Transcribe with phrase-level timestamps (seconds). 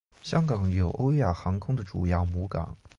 [0.23, 2.75] 香港有欧亚航空的主要母港。